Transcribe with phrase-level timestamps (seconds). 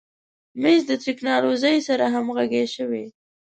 [0.61, 3.05] مېز د تکنالوژۍ سره همغږی شوی.